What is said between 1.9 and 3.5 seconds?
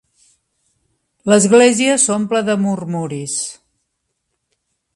s'omple de murmuris.